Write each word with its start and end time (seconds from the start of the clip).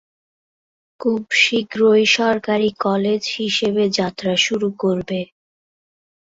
খুব 0.99 1.21
শীঘ্রই 1.41 2.03
সরকারী 2.17 2.69
কলেজ 2.79 3.21
হিসেবে 3.37 3.83
যাত্রা 3.97 4.33
শুরু 4.45 4.69
করবে। 4.79 5.19